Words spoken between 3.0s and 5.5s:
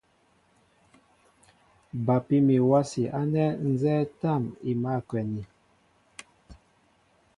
ánɛ nzɛ́ɛ́ tâm i mǎl a kwɛni.